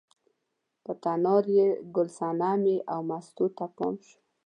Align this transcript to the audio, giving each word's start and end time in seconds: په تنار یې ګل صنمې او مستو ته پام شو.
په 0.83 0.91
تنار 1.03 1.43
یې 1.57 1.67
ګل 1.95 2.09
صنمې 2.17 2.77
او 2.91 2.99
مستو 3.09 3.45
ته 3.57 3.65
پام 3.77 3.95
شو. 4.07 4.17